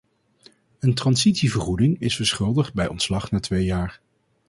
[0.79, 3.99] Een transitievergoeding is verschuldigd bij ontslag na twee jaar.